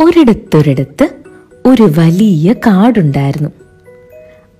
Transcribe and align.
ഒരിടത്തൊരിടത്ത് 0.00 1.08
ഒരു 1.66 1.82
വലിയ 1.82 2.52
കാടുണ്ടായിരുന്നു. 2.52 3.48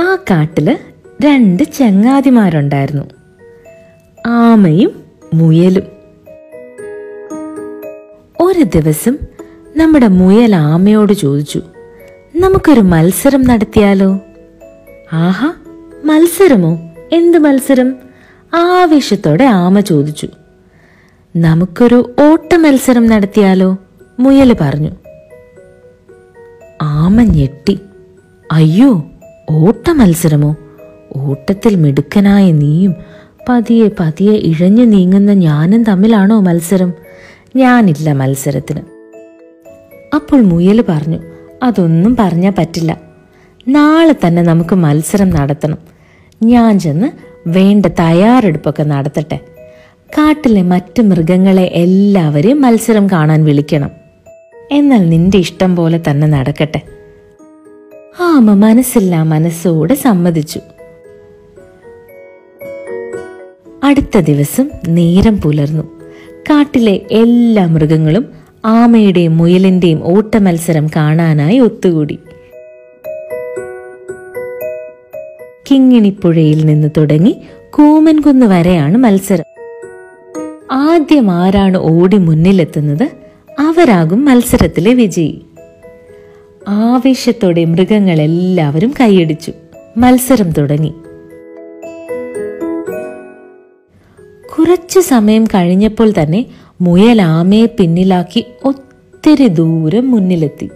ആ 0.00 0.16
കാട്ടിൽ 0.30 0.78
രണ്ട് 1.24 1.62
ചങ്ങാതിമാരുണ്ടായിരുന്നു. 1.62 3.04
ആമയും 4.26 5.04
മുയലും. 5.34 5.82
ഒരു 8.40 8.62
ദിവസം 8.62 9.18
നമ്മുടെ 9.76 10.08
മുയൽ 10.08 10.56
ആമയോട് 10.56 11.12
ചോദിച്ചു 11.12 11.62
നമുക്കൊരു 12.36 12.80
മത്സരം 12.80 13.42
നടത്തിയാലോ? 13.46 14.20
ആഹാ 15.12 15.54
മത്സരമോ? 16.04 16.78
എന്ത് 17.12 17.38
മത്സരം? 17.38 17.96
ആവേശത്തോടെ 18.54 19.44
ആമ 19.44 19.80
ചോദിച്ചു. 19.80 20.28
നമുക്കൊരു 21.36 22.14
ഓട്ട 22.20 22.54
മത്സരം 22.54 23.06
നടത്തിയാലോ? 23.06 23.78
മുയൽ 24.18 24.56
പറഞ്ഞു. 24.60 24.90
ആമ 26.82 27.22
ഞെട്ടി. 27.22 27.80
അയ്യോ 28.52 29.06
ഓട്ട 29.50 29.90
മത്സരമോ? 29.90 30.56
ഓട്ടത്തിൽ 31.16 31.76
മിടുക്കനായ 31.76 32.52
നീയും 32.52 32.94
പതിയെ 33.48 33.90
പതിയെ 34.00 34.32
ഇഴഞ്ഞു 34.32 34.84
നീങ്ങുന്ന 34.84 35.32
ഞാനും 35.32 35.84
തമ്മിലാണോ 35.84 36.40
മത്സരം? 36.40 36.92
ഞാനില്ല 37.56 38.12
മത്സരത്തിന്. 38.12 38.80
അപ്പോൾ 40.14 40.42
മുയൽ 40.42 40.84
പറഞ്ഞു 40.88 41.18
അതൊന്നും 41.62 42.16
പറഞ്ഞാൽ 42.16 42.52
പറ്റില്ല. 42.58 43.00
നാളെ 43.68 44.14
തന്നെ 44.26 44.42
നമുക്ക് 44.42 44.74
മത്സരം 44.74 45.30
നടത്തണം. 45.30 45.78
ഞാൻ 46.42 46.78
ചെന്ന് 46.78 47.10
വേണ്ട 47.46 47.86
തയ്യാറെടുപ്പൊക്കെ 47.86 48.82
നടത്തട്ടെ. 48.82 49.40
കാട്ടിലെ 50.18 50.62
മറ്റ് 50.62 51.02
മൃഗങ്ങളെ 51.02 51.62
എല്ലാവരെയും 51.62 52.62
മത്സരം 52.62 53.06
കാണാൻ 53.10 53.44
വിളിക്കണം. 53.44 54.03
എന്നാൽ 54.72 55.08
നിന്റെ 55.08 55.38
ഇഷ്ടം 55.38 55.76
പോലെ 55.76 56.00
തന്നെ 56.10 56.26
നടക്കട്ടെ. 56.26 56.82
ആമ 58.20 58.54
മനസ്സില്ല 58.54 59.22
മനസ്സോടെ 59.22 59.94
സമ്മതിച്ചു. 59.94 60.60
അടുത്ത 63.84 64.18
ദിവസം 64.18 64.70
നേരം 64.88 65.40
പുലർന്നു. 65.40 66.00
കാട്ടിലെ 66.50 67.00
എല്ലാ 67.10 67.66
മൃഗങ്ങളും 67.66 68.26
ആമയുടെയും 68.64 69.38
മുയലിന്റെയും 69.38 70.00
ഓട്ടമത്സരം 70.04 70.86
കാണാനായി 70.96 71.58
ഒത്തുകൂടി. 71.58 72.18
കിങ്ങിണിപ്പുഴയിൽ 75.70 76.66
നിന്ന് 76.66 76.88
തുടങ്ങി 76.96 77.42
കൂമൻകുന്ന് 77.70 78.46
വരെയാണ് 78.46 78.96
മത്സരം. 78.96 79.44
ആദ്യം 80.72 81.30
ആരാണ് 81.30 81.78
ഓടി 81.78 82.16
മുന്നിലെത്തുന്നത്? 82.18 83.23
അവരാകും 83.58 84.24
മത്സരത്തിലെ 84.24 84.94
വിജയി. 84.94 85.42
ആവേശത്തോടെ 86.68 87.64
മൃഗങ്ങളെല്ലാവരും 87.64 88.94
കൈയടിച്ചു. 89.00 89.52
മത്സരം 89.96 90.50
തുടങ്ങി. 90.50 90.94
കുറച്ചു 94.58 95.00
സമയം 95.00 95.44
കഴിഞ്ഞപ്പോൾ 95.44 96.12
തന്നെ 96.22 96.46
മുയൽ 96.80 97.22
ആമയെ 97.22 97.66
പിന്നിലാക്കി 97.66 98.44
ഒത്തിരി 98.64 99.48
ദൂരം 99.48 100.10
മുന്നിലെത്തി. 100.10 100.70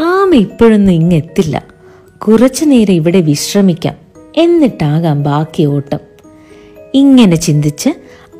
ആമ 0.00 0.34
ഇപ്പോഴൊന്നും 0.34 0.92
ഇങ്ങെത്തില്ല 0.92 1.64
കുറച്ചു 2.18 2.64
നേരം 2.64 2.94
ഇവിടെ 2.94 3.20
വിശ്രമിക്കാം. 3.20 3.94
എന്നിട്ടാകാം 4.36 5.22
ബാക്കി 5.22 5.64
ഓട്ടം. 5.64 5.98
ഇങ്ങനെ 6.94 7.36
ചിന്തിച്ച് 7.36 7.90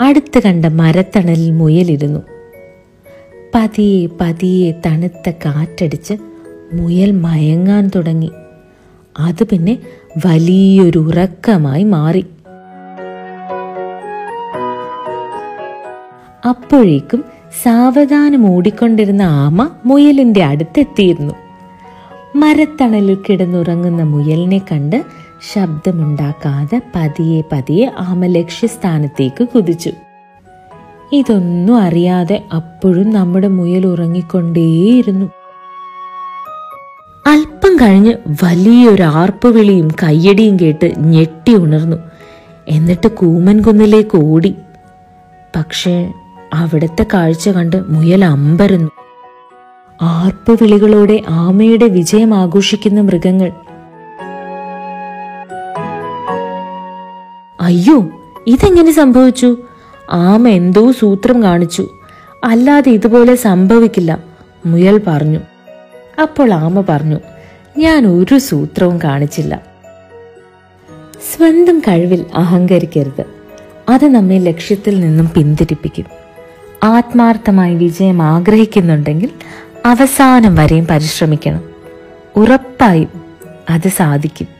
അടുത്ത് 0.00 0.42
കണ്ട 0.42 0.64
മരത്തണലിൽ 0.64 1.50
മുയലിരുന്നു. 1.50 2.39
പതിയെ 3.54 4.06
പതിയെ 4.20 4.72
തണുത്ത 4.86 5.30
കാറ്റടിച്ച് 5.30 6.14
മുയൽ 6.72 7.10
മയങ്ങാൻ 7.10 7.90
തുടങ്ങി. 7.94 8.30
അത് 9.18 9.44
പിന്നെ 9.44 9.78
വലിയൊരു 10.26 10.98
ഉറക്കമായി 10.98 11.84
മാറി. 11.84 12.26
അപ്പോഴേക്കും 16.48 17.24
സാവധാനം 17.62 18.54
ഓടിക്കൊണ്ടിരുന്ന 18.54 19.22
ആമ 19.22 19.70
മുയലിന്റെ 19.84 20.44
അടുത്തെത്തിയിരുന്നു. 20.44 21.34
മരത്തണലിൽ 22.36 23.18
കിടന്നുറങ്ങുന്ന 23.28 24.02
മുയലിനെ 24.02 24.58
കണ്ട് 24.58 25.04
ശബ്ദമുണ്ടാക്കാതെ 25.52 26.82
പതിയെ 26.96 27.42
പതിയെ 27.52 27.90
ആമ 27.98 28.26
ലക്ഷ്യസ്ഥാനത്തേക്ക് 28.26 29.48
കുതിച്ചു. 29.48 29.90
ഇതൊന്നും 31.12 31.78
അറിയാതെ 31.78 32.44
അപ്പോഴും 32.54 33.10
നമ്മുടെ 33.10 33.48
മുയൽ 33.48 33.86
ഉറങ്ങിക്കൊണ്ടേയിരുന്നു. 33.86 35.26
അല്പം 37.26 37.76
കഴിഞ്ഞ് 37.76 38.14
വലിയൊരു 38.44 39.02
ആർപ്പുവിളിയും 39.02 39.88
കയ്യടിയും 40.02 40.56
കേട്ട് 40.60 40.92
ഞെട്ടി 40.98 41.54
ഉണർന്നു. 41.54 41.96
എന്നിട്ട് 42.68 43.08
കൂമൻ 43.08 43.62
കുന്നിലേക്ക് 43.62 44.16
ഓടി. 44.16 44.54
പക്ഷേ 45.56 46.12
അവിടുത്തെ 46.54 47.06
കാഴ്ച 47.14 47.48
കണ്ട് 47.48 47.76
മുയൽ 47.88 48.24
അമ്പരന്നു. 48.24 48.90
ആർപ്പുവിളികളോടെ 50.02 51.22
ആമയുടെ 51.28 51.86
വിജയം 51.86 52.34
ആഘോഷിക്കുന്ന 52.34 53.00
മൃഗങ്ങൾ. 53.00 53.52
അയ്യോ 57.60 58.08
ഇതെങ്ങനെ 58.46 58.92
സംഭവിച്ചു? 58.92 59.56
ആമ 60.12 60.48
എന്തോ 60.48 60.92
സൂത്രം 60.92 61.42
കാണിച്ചു. 61.42 61.88
അല്ലാതെ 62.44 62.90
ഇതുപോലെ 62.90 63.34
സംഭവിക്കില്ല 63.34 64.18
മുയൽ 64.66 65.00
പറഞ്ഞു. 65.06 65.40
അപ്പോൾ 66.22 66.52
ആമ 66.52 66.80
പറഞ്ഞു 66.80 67.20
ഞാൻ 67.78 68.06
ഒരു 68.06 68.38
സൂത്രവും 68.38 69.00
കാണിച്ചില്ല. 69.04 69.62
സ്വന്തം 71.36 71.78
കഴിവിൽ 71.78 72.26
അഹങ്കരിക്കരുത്. 72.34 73.24
അത് 73.88 74.04
നമ്മെ 74.04 74.38
ലക്ഷ്യത്തിൽ 74.38 75.00
നിന്നും 75.00 75.30
പിന്തിരിപ്പിക്കും. 75.36 76.04
ആത്മാർത്ഥമായി 76.82 77.74
വിജയം 77.74 78.22
ആഗ്രഹിക്കുന്നുണ്ടെങ്കിൽ 78.22 79.30
അവസാനം 79.86 80.54
വരെയും 80.54 80.86
പരിശ്രമിക്കണം. 80.86 81.64
ഉറപ്പായും 82.36 83.24
അത് 83.70 83.88
സാധിക്കും. 83.88 84.59